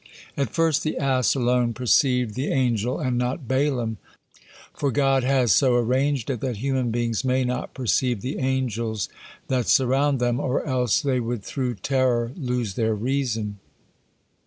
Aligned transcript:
At 0.35 0.49
first 0.49 0.81
the 0.81 0.97
ass 0.97 1.35
alone 1.35 1.75
perceived 1.75 2.33
the 2.33 2.47
angel, 2.47 2.97
and 2.99 3.19
not 3.19 3.47
Balaam, 3.47 3.99
for 4.73 4.89
God 4.89 5.23
has 5.23 5.51
so 5.51 5.75
arranged 5.75 6.31
it 6.31 6.41
that 6.41 6.57
human 6.57 6.89
beings 6.89 7.23
may 7.23 7.43
not 7.45 7.75
perceive 7.75 8.21
the 8.21 8.39
angels 8.39 9.09
that 9.47 9.67
surround 9.67 10.19
them 10.19 10.39
or 10.39 10.65
else 10.65 11.01
they 11.01 11.19
would 11.19 11.43
through 11.43 11.75
terror 11.75 12.31
lose 12.35 12.73
their 12.73 12.95
reason. 12.95 13.59